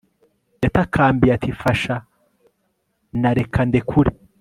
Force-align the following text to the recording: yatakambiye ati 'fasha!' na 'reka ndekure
yatakambiye 0.63 1.31
ati 1.37 1.49
'fasha!' 1.59 1.97
na 3.21 3.29
'reka 3.33 3.59
ndekure 3.69 4.11